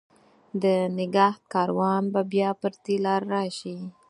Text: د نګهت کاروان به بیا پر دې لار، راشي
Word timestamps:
د 0.61 0.63
نګهت 0.97 1.41
کاروان 1.53 2.03
به 2.13 2.21
بیا 2.31 2.49
پر 2.59 2.73
دې 2.83 2.95
لار، 3.05 3.21
راشي 3.33 3.75